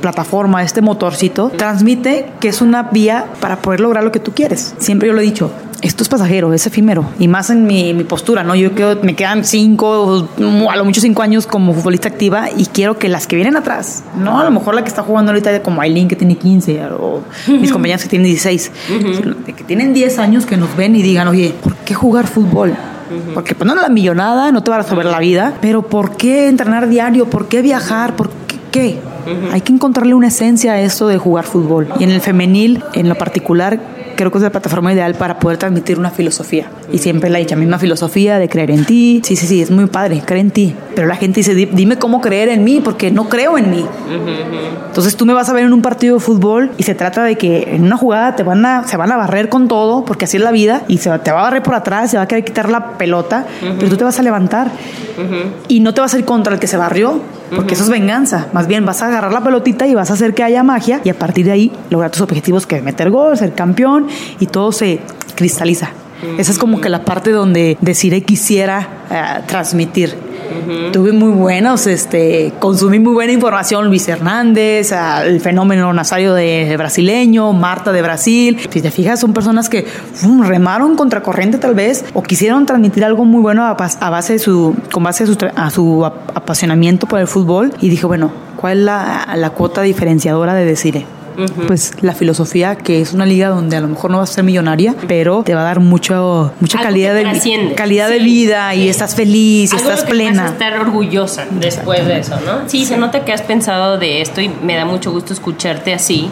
[0.00, 4.74] plataforma, este motorcito, transmite que es una vía para poder lograr lo que tú quieres.
[4.78, 5.50] Siempre yo lo he dicho,
[5.84, 7.04] esto es pasajero, es efímero.
[7.18, 8.54] Y más en mi, postura, ¿no?
[8.54, 8.70] Yo
[9.02, 10.28] me quedan cinco,
[10.70, 14.02] a lo mucho cinco años como futbolista activa y quiero que las que vienen atrás,
[14.16, 17.22] no a lo mejor la que está jugando ahorita como Aileen que tiene 15 o
[17.48, 18.72] mis compañeras que tienen 16,
[19.46, 22.74] que tienen 10 años que nos ven y digan, oye, ¿por qué jugar fútbol?
[23.34, 26.48] Porque pues no la millonada, no te va a resolver la vida, pero ¿por qué
[26.48, 27.26] entrenar diario?
[27.26, 28.16] ¿Por qué viajar?
[28.16, 28.30] ¿Por
[28.70, 28.98] qué?
[29.52, 31.88] Hay que encontrarle una esencia a esto de jugar fútbol.
[31.98, 33.80] Y en el femenil, en lo particular,
[34.16, 36.70] creo que es la plataforma ideal para poder transmitir una filosofía.
[36.92, 39.20] Y siempre la dicha misma filosofía de creer en ti.
[39.24, 40.74] Sí, sí, sí, es muy padre, creer en ti.
[40.94, 43.84] Pero la gente dice, dime cómo creer en mí, porque no creo en mí.
[44.86, 47.36] Entonces tú me vas a ver en un partido de fútbol y se trata de
[47.36, 50.36] que en una jugada te van a, se van a barrer con todo, porque así
[50.36, 52.44] es la vida, y se te va a barrer por atrás, se va a querer
[52.44, 54.70] quitar la pelota, pero tú te vas a levantar.
[55.68, 57.20] Y no te vas a ir contra el que se barrió,
[57.54, 58.48] porque eso es venganza.
[58.52, 61.08] Más bien vas a agarrar la pelotita y vas a hacer que haya magia y
[61.08, 64.06] a partir de ahí lograr tus objetivos que es meter gol, ser campeón
[64.40, 65.00] y todo se
[65.34, 65.90] cristaliza.
[66.38, 70.14] Esa es como que la parte donde Desiree quisiera eh, transmitir.
[70.92, 77.52] Tuve muy buenos, este, consumí muy buena información, Luis Hernández, el fenómeno nazario de, brasileño,
[77.52, 78.58] Marta de Brasil.
[78.70, 79.86] Si te fijas, son personas que
[80.42, 85.02] remaron contracorriente tal vez o quisieron transmitir algo muy bueno a, base de su, con
[85.02, 89.34] base a su, a su apasionamiento por el fútbol y dije, bueno, ¿cuál es la,
[89.36, 90.64] la cuota diferenciadora de
[91.66, 94.44] Pues la filosofía que es una liga donde a lo mejor no vas a ser
[94.44, 99.14] millonaria, pero te va a dar mucho mucha calidad de calidad de vida y estás
[99.14, 100.42] feliz y estás plena.
[100.42, 102.68] Vas a estar orgullosa después de eso, ¿no?
[102.68, 106.30] Sí, se nota que has pensado de esto y me da mucho gusto escucharte así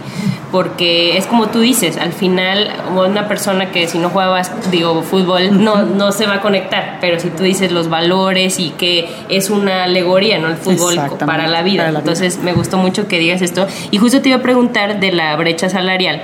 [0.53, 5.65] porque es como tú dices, al final una persona que si no juega, digo, fútbol,
[5.65, 9.49] no, no se va a conectar, pero si tú dices los valores y que es
[9.49, 10.49] una alegoría, ¿no?
[10.49, 11.89] El fútbol para la vida.
[11.89, 13.67] Entonces me gustó mucho que digas esto.
[13.91, 16.23] Y justo te iba a preguntar de la brecha salarial,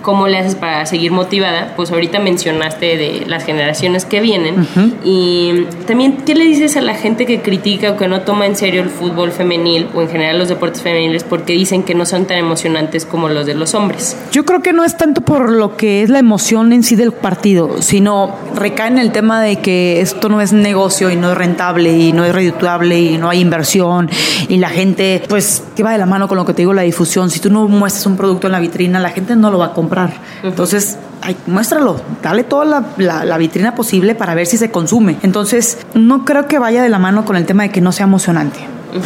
[0.00, 1.74] ¿cómo le haces para seguir motivada?
[1.76, 4.66] Pues ahorita mencionaste de las generaciones que vienen.
[5.04, 8.56] Y también, ¿qué le dices a la gente que critica o que no toma en
[8.56, 12.24] serio el fútbol femenil o en general los deportes femeniles porque dicen que no son
[12.26, 14.16] tan emocionantes como los de los hombres?
[14.32, 17.12] Yo creo que no es tanto por lo que es la emoción en sí del
[17.12, 21.38] partido, sino recae en el tema de que esto no es negocio y no es
[21.38, 24.08] rentable y no es redituable y no hay inversión
[24.48, 26.82] y la gente, pues, que va de la mano con lo que te digo, la
[26.82, 27.30] difusión.
[27.30, 29.72] Si tú no muestras un producto en la vitrina, la gente no lo va a
[29.72, 30.12] comprar.
[30.42, 35.16] Entonces, ay, muéstralo, dale toda la, la, vitrina posible para ver si se consume.
[35.22, 38.04] Entonces, no creo que vaya de la mano con el tema de que no sea
[38.04, 38.58] emocionante.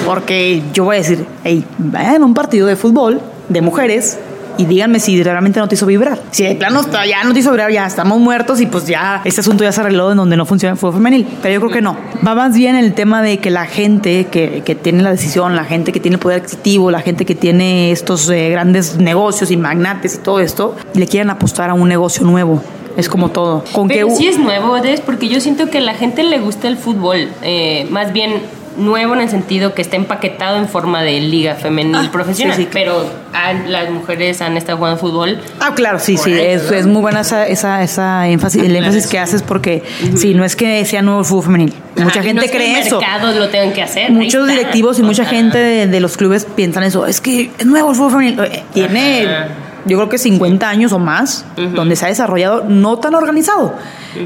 [0.07, 4.19] Porque yo voy a decir, hey, a un partido de fútbol de mujeres
[4.57, 6.19] y díganme si realmente no te hizo vibrar.
[6.31, 9.41] Si de plano ya no te hizo vibrar, ya estamos muertos y pues ya este
[9.41, 11.27] asunto ya se arregló en donde no funciona el fútbol femenil.
[11.41, 11.97] Pero yo creo que no.
[12.27, 15.65] Va más bien el tema de que la gente que, que tiene la decisión, la
[15.65, 19.57] gente que tiene el poder adquisitivo, la gente que tiene estos eh, grandes negocios y
[19.57, 22.63] magnates y todo esto, le quieran apostar a un negocio nuevo.
[22.97, 23.65] Es como todo.
[23.73, 24.17] ¿Con Pero que...
[24.17, 27.29] sí es nuevo, es porque yo siento que a la gente le gusta el fútbol.
[27.41, 28.43] Eh, más bien
[28.77, 33.05] nuevo en el sentido que está empaquetado en forma de liga femenil ah, profesional, pero
[33.67, 35.41] las mujeres han estado jugando fútbol.
[35.61, 39.19] Ah, claro, sí, sí, es, es, muy buena esa, esa, esa énfasis, el énfasis que
[39.19, 39.83] haces porque
[40.17, 41.75] sí, no es que sea nuevo el fútbol femenil.
[41.97, 43.01] Mucha gente cree eso.
[43.35, 44.11] lo tengan que hacer.
[44.11, 47.97] Muchos directivos y mucha gente de, los clubes piensan eso, es que es nuevo el
[47.97, 48.41] fútbol femenil.
[48.41, 49.27] Eh, tiene
[49.87, 53.75] yo creo que 50 años o más, donde se ha desarrollado no tan organizado.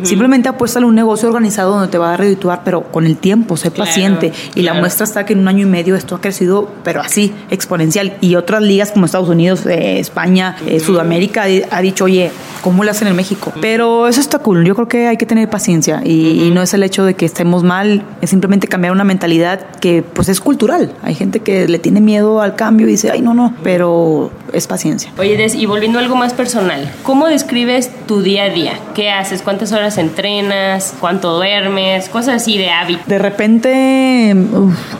[0.02, 3.70] Simplemente apuéstale un negocio organizado donde te va a redituar, pero con el tiempo, sé
[3.70, 4.32] paciente.
[4.54, 7.34] Y la muestra está que en un año y medio esto ha crecido, pero así,
[7.50, 8.16] exponencial.
[8.20, 12.30] Y otras ligas como Estados Unidos, eh, España, eh, Sudamérica, ha dicho, oye,
[12.62, 13.52] ¿cómo lo hacen en México?
[13.60, 14.64] Pero eso está cool.
[14.64, 16.02] Yo creo que hay que tener paciencia.
[16.04, 20.02] Y, no es el hecho de que estemos mal, es simplemente cambiar una mentalidad que
[20.02, 20.92] pues es cultural.
[21.02, 24.66] Hay gente que le tiene miedo al cambio y dice, ay, no, no, pero es
[24.66, 25.12] paciencia.
[25.18, 28.72] Oye, y volviendo a algo más personal, ¿cómo describes tu día a día?
[28.94, 29.42] ¿Qué haces?
[29.42, 30.94] ¿Cuántas horas entrenas?
[31.00, 32.08] ¿Cuánto duermes?
[32.08, 33.02] Cosas así de hábito.
[33.06, 34.34] De repente,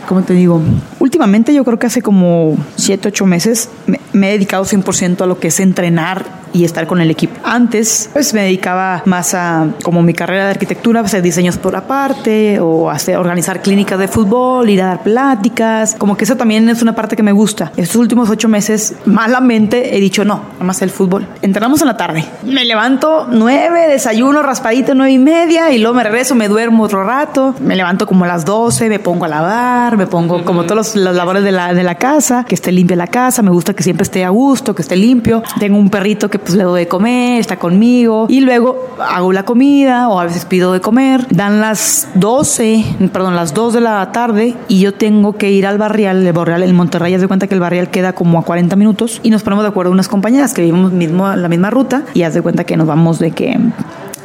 [0.07, 0.61] ¿cómo te digo?
[0.99, 5.25] Últimamente yo creo que hace como 7, 8 meses me, me he dedicado 100% a
[5.25, 7.35] lo que es entrenar y estar con el equipo.
[7.43, 12.59] Antes, pues me dedicaba más a, como mi carrera de arquitectura, hacer diseños por aparte
[12.61, 15.95] o hacer, organizar clínicas de fútbol, ir a dar pláticas.
[15.97, 17.73] Como que eso también es una parte que me gusta.
[17.75, 21.27] Estos últimos ocho meses, malamente he dicho no, nada más el fútbol.
[21.41, 22.23] Entrenamos en la tarde.
[22.45, 27.03] Me levanto nueve, desayuno raspadito nueve y media y luego me regreso, me duermo otro
[27.03, 27.53] rato.
[27.59, 31.15] Me levanto como a las doce, me pongo a lavar, me pongo como todas las
[31.15, 33.41] labores de la, de la casa, que esté limpia la casa.
[33.41, 35.43] Me gusta que siempre esté a gusto, que esté limpio.
[35.59, 39.43] Tengo un perrito que pues le doy de comer, está conmigo y luego hago la
[39.43, 41.25] comida o a veces pido de comer.
[41.29, 45.77] Dan las 12, perdón, las 2 de la tarde y yo tengo que ir al
[45.77, 48.75] barrial, el barrial, el Monterrey, haz de cuenta que el barrial queda como a 40
[48.75, 52.21] minutos y nos ponemos de acuerdo unas compañeras que vivimos mismo, la misma ruta y
[52.23, 53.57] haz de cuenta que nos vamos de que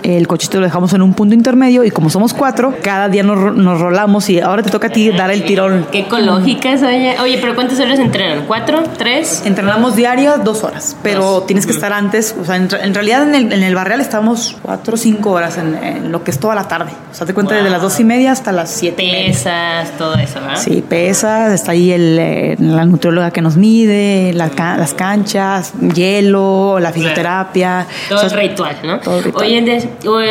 [0.02, 3.54] el cochito lo dejamos en un punto intermedio y como somos cuatro, cada día nos,
[3.56, 5.86] nos rolamos y ahora te toca a ti dar el tirón.
[5.90, 7.16] Qué ecológicas, oye.
[7.20, 8.46] Oye, pero ¿cuántas horas entrenan?
[8.46, 8.82] ¿Cuatro?
[8.96, 9.42] ¿Tres?
[9.44, 12.34] Entrenamos diario dos horas, pero tienes que estar antes.
[12.40, 16.10] O sea, en, realidad en el, en el, barrial estamos cuatro o cinco horas en,
[16.10, 16.92] lo que es toda la tarde.
[17.10, 18.96] O sea, te cuenta desde las dos y media hasta las siete.
[18.96, 20.60] Pesas, todo eso, ¿verdad?
[20.62, 26.92] Sí, pesas, está ahí el, eh, la nutrióloga que nos mide, las canchas, hielo, la
[26.92, 27.86] fisioterapia.
[28.08, 29.00] Todo el ritual, ¿no?
[29.00, 29.46] Todo el ritual.
[29.46, 29.89] Oye,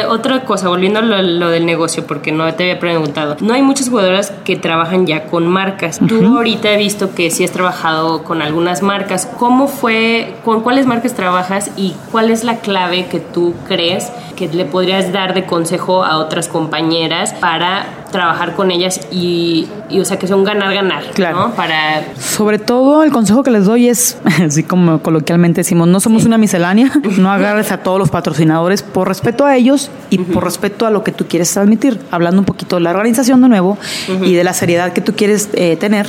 [0.10, 3.38] otra cosa, volviendo a lo, del negocio, porque no te había preguntado.
[3.40, 6.00] No hay muchas jugadoras que trabajan ya con marcas.
[6.08, 9.26] Tú ahorita he visto que sí has trabajado con algunas marcas.
[9.38, 14.48] ¿Cómo fue, con cuáles marcas trabajas y cuál es la clave que tú crees que
[14.48, 20.18] le podrías dar de consejo a otras compañeras para trabajar con ellas y, o sea,
[20.18, 21.52] que sea un ganar-ganar, claro.
[21.56, 22.04] Para...
[22.18, 26.38] Sobre todo el consejo que les doy es, así como coloquialmente decimos, no somos una
[26.38, 30.90] miscelánea, no agarres a todos los patrocinadores por respeto a ellos y por respeto a
[30.90, 32.00] lo que tú quieres transmitir.
[32.12, 33.78] Hablando un poquito de la organización de nuevo
[34.24, 36.08] y de la seriedad que tú quieres eh, tener,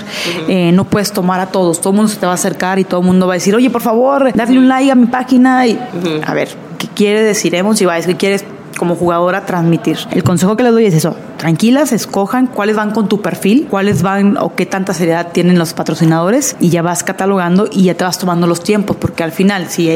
[0.48, 2.84] eh, no puedes tomar a todos, todo el mundo se te va a acercar y
[2.84, 5.66] todo el mundo va a decir, oye, por favor, darle un like a mi página
[5.66, 5.78] y,
[6.24, 7.54] a ver, ¿qué quiere decir?
[7.54, 8.44] Y va a decir, ¿quieres
[8.80, 9.98] como jugadora transmitir.
[10.10, 14.00] El consejo que les doy es eso, tranquilas, escojan cuáles van con tu perfil, cuáles
[14.00, 18.04] van o qué tanta seriedad tienen los patrocinadores y ya vas catalogando y ya te
[18.04, 19.90] vas tomando los tiempos, porque al final si,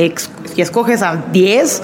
[0.55, 1.83] si escoges a 10,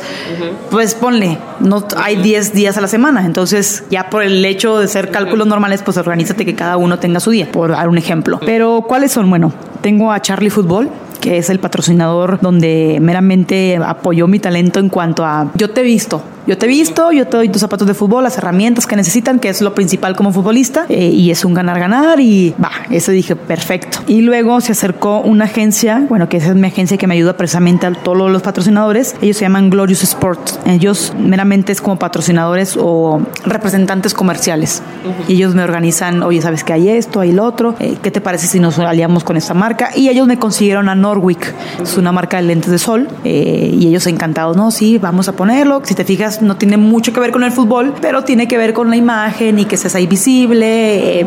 [0.70, 4.86] pues ponle, no hay 10 días a la semana, entonces ya por el hecho de
[4.86, 8.40] ser cálculos normales, pues organízate que cada uno tenga su día, por dar un ejemplo.
[8.44, 9.30] Pero ¿cuáles son?
[9.30, 14.88] Bueno, tengo a Charlie Fútbol, que es el patrocinador donde meramente apoyó mi talento en
[14.88, 17.86] cuanto a yo te he visto, yo te he visto, yo te doy tus zapatos
[17.86, 21.44] de fútbol, las herramientas que necesitan, que es lo principal como futbolista, eh, y es
[21.44, 23.98] un ganar-ganar, y va, eso dije, perfecto.
[24.06, 27.36] Y luego se acercó una agencia, bueno, que esa es mi agencia que me ayuda
[27.36, 32.76] precisamente a todos los patrocinadores, ellos se llaman Glorious Sports, ellos meramente es como patrocinadores
[32.80, 34.82] o representantes comerciales,
[35.28, 37.74] y ellos me organizan, oye, ¿sabes que hay esto, hay lo otro?
[37.78, 39.90] Eh, ¿Qué te parece si nos aliamos con esta marca?
[39.94, 43.88] Y ellos me consiguieron a Norwick, es una marca de lentes de sol, eh, y
[43.88, 47.32] ellos encantados, no, sí, vamos a ponerlo, si te fijas, no tiene mucho que ver
[47.32, 51.20] con el fútbol, pero tiene que ver con la imagen y que estés ahí visible.
[51.20, 51.26] Eh,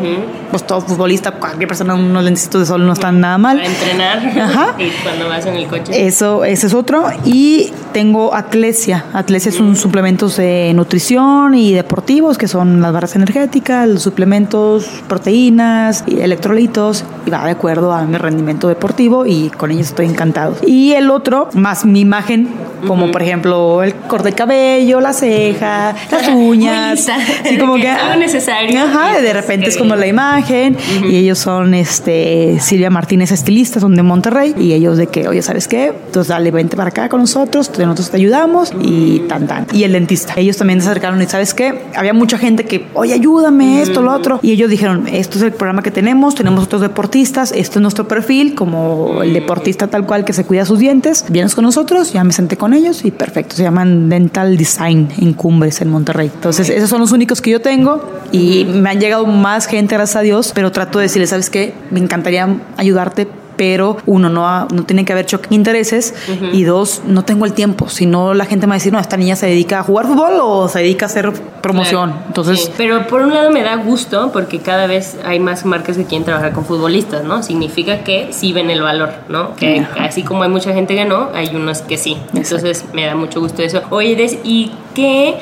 [0.50, 3.58] pues todo futbolista, cualquier persona, unos lentes de sol no están nada mal.
[3.58, 4.74] Para entrenar Ajá.
[4.78, 6.06] y cuando vas en el coche.
[6.06, 7.06] Eso, ese es otro.
[7.24, 9.04] Y tengo Atlesia.
[9.12, 14.86] Atlesia es un suplementos de nutrición y deportivos, que son las barras energéticas, los suplementos,
[15.08, 20.06] proteínas, y electrolitos, y va de acuerdo a mi rendimiento deportivo y con ellos estoy
[20.06, 20.56] encantado.
[20.66, 22.48] Y el otro, más mi imagen,
[22.86, 27.06] como por ejemplo el corte de cabello, la ceja, las uñas.
[27.44, 28.80] Sí, como que, algo necesario.
[28.80, 30.76] Ajá, de repente es como la imagen.
[31.08, 34.54] Y ellos son este Silvia Martínez, estilistas, son de Monterrey.
[34.58, 35.86] Y ellos de que, oye, ¿sabes qué?
[35.86, 39.66] Entonces dale, vente para acá con nosotros, nosotros te ayudamos y tan tan.
[39.72, 40.34] Y el dentista.
[40.36, 41.82] Ellos también se acercaron y ¿sabes qué?
[41.94, 44.40] Había mucha gente que, oye, ayúdame, esto, lo otro.
[44.42, 48.06] Y ellos dijeron, esto es el programa que tenemos, tenemos otros deportistas, esto es nuestro
[48.08, 49.32] perfil, como el
[49.64, 51.24] deportista tal cual que se cuida sus dientes.
[51.30, 53.56] Vienes con nosotros, ya me senté con ellos y perfecto.
[53.56, 56.30] Se llaman Dental Design en Cumbres, en Monterrey.
[56.34, 60.16] Entonces, esos son los únicos que yo tengo y me han llegado más gente, gracias
[60.16, 61.72] a Dios, pero trato de decirles, ¿sabes qué?
[61.90, 62.46] Me encantaría
[62.76, 66.14] ayudarte, pero uno, no, no tiene que haber choque de intereses
[66.52, 67.88] y dos, no tengo el tiempo.
[67.88, 70.06] Si no, la gente me va a decir, no, esta niña se dedica a jugar
[70.06, 72.10] fútbol o se dedica a hacer promoción.
[72.10, 72.26] Claro.
[72.28, 75.96] Entonces, Sí, Pero por un lado me da gusto porque cada vez hay más marcas
[75.96, 77.42] que quieren trabajar con futbolistas, ¿no?
[77.42, 79.54] Significa que sí ven el valor, ¿no?
[79.56, 82.16] Que así como hay mucha gente que no, hay unos que sí.
[82.34, 83.82] Entonces me da mucho gusto eso.
[83.90, 85.36] Oye, Des, ¿y qué,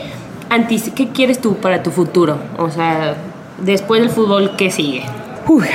[0.48, 2.38] antes, qué quieres tú para tu futuro?
[2.58, 3.14] O sea,
[3.58, 5.04] después del fútbol, ¿qué sigue?
[5.48, 5.66] Uy,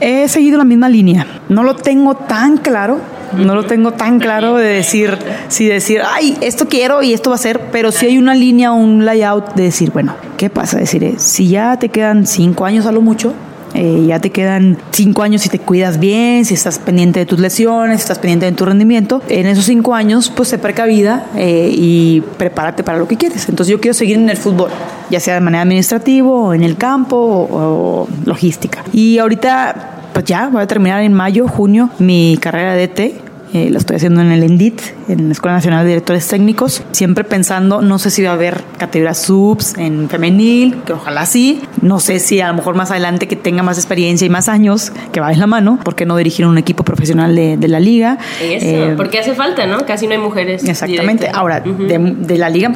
[0.00, 1.26] he seguido la misma línea.
[1.48, 3.00] No lo tengo tan claro.
[3.36, 7.36] No lo tengo tan claro de decir, si decir, ay, esto quiero y esto va
[7.36, 10.78] a ser, pero si hay una línea, un layout de decir, bueno, ¿qué pasa?
[10.78, 13.34] Decir, eh, si ya te quedan cinco años a lo mucho,
[13.74, 17.38] eh, ya te quedan cinco años si te cuidas bien, si estás pendiente de tus
[17.38, 19.22] lesiones, si estás pendiente de tu rendimiento.
[19.28, 23.48] En esos cinco años, pues sé precavida eh, y prepárate para lo que quieres.
[23.48, 24.70] Entonces yo quiero seguir en el fútbol,
[25.10, 28.82] ya sea de manera administrativa en el campo o, logística.
[28.92, 33.25] Y ahorita, pues ya, voy a terminar en mayo, junio, mi carrera de DT.
[33.54, 37.22] Eh, lo estoy haciendo en el ENDIT, en la Escuela Nacional de Directores Técnicos, siempre
[37.24, 42.00] pensando, no sé si va a haber categorías subs en femenil, que ojalá sí, no
[42.00, 45.20] sé si a lo mejor más adelante que tenga más experiencia y más años, que
[45.20, 48.18] va en la mano, ¿por qué no dirigir un equipo profesional de, de la liga?
[48.42, 49.86] Eso, Eh, porque hace falta, ¿no?
[49.86, 50.64] Casi no hay mujeres.
[50.64, 51.24] Exactamente.
[51.24, 51.38] directas.
[51.40, 51.84] Ahora, Ujú.
[51.84, 52.72] de, de la liga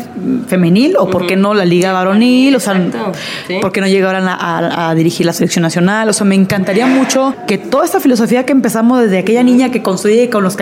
[0.47, 2.75] femenil o por qué no la liga varonil, o sea,
[3.49, 3.55] sí.
[3.61, 6.87] por qué no llegaron a, a- a dirigir la selección nacional, o sea, me encantaría
[6.87, 10.57] mucho que toda esta filosofía que empezamos desde aquella niña que construye con los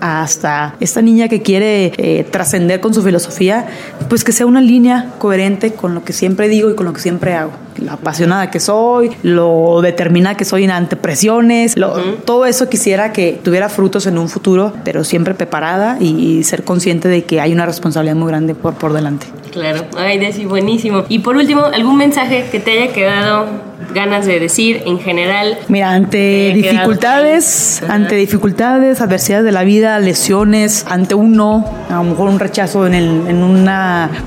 [0.00, 3.66] hasta esta niña que quiere eh, trascender con su filosofía,
[4.08, 7.00] pues que sea una línea coherente con lo que siempre digo y con lo que
[7.00, 7.52] siempre hago.
[7.82, 13.40] La apasionada que soy, lo determinada que soy ante presiones, lo- todo eso quisiera que
[13.42, 17.66] tuviera frutos en un futuro, pero siempre preparada y, ser consciente de que hay una
[17.66, 19.26] responsabilidad muy grande por, por delante.
[19.52, 21.04] Claro, ay, Desi, buenísimo.
[21.08, 23.46] Y por último, ¿algún mensaje que te haya quedado
[23.92, 25.58] ganas de decir en general?
[25.68, 32.04] Mira, ante dificultades, ante dificultades, adversidades de la vida, lesiones, ante un no, a lo
[32.04, 33.68] mejor un rechazo en, el, en un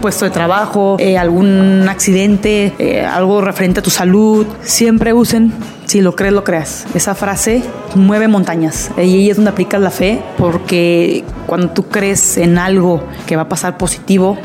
[0.02, 5.54] puesto de trabajo, eh, algún accidente, eh, algo referente a tu salud, siempre usen,
[5.86, 6.86] si lo crees, lo creas.
[6.94, 7.64] Esa frase
[7.96, 13.04] mueve montañas y ahí es donde aplicas la fe, porque cuando tú crees en algo
[13.28, 14.38] que va a pasar positivo,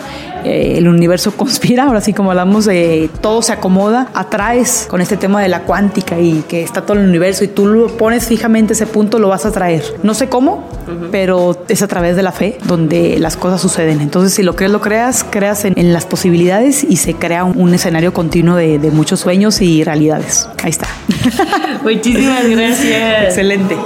[0.45, 5.17] eh, el universo conspira, ahora sí como hablamos, eh, todo se acomoda, atraes con este
[5.17, 8.73] tema de la cuántica y que está todo el universo y tú lo pones fijamente
[8.73, 9.83] ese punto, lo vas a traer.
[10.03, 10.69] No sé cómo,
[11.11, 14.01] pero es a través de la fe donde las cosas suceden.
[14.01, 17.59] Entonces, si lo crees, lo creas, creas en, en las posibilidades y se crea un,
[17.59, 20.49] un escenario continuo de, de muchos sueños y realidades.
[20.63, 20.89] Ahí está.
[21.83, 23.25] Muchísimas gracias.
[23.25, 23.77] Excelente.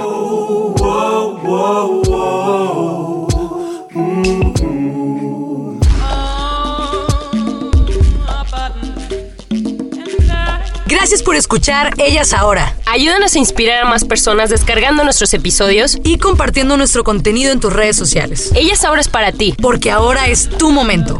[10.85, 15.97] Gracias por escuchar Ellas Ahora Ayúdanos a inspirar a más personas descargando nuestros episodios.
[16.03, 18.51] y compartiendo nuestro contenido en tus redes sociales.
[18.55, 19.55] Ellas ahora es para ti.
[19.59, 21.19] Porque ahora es tu momento.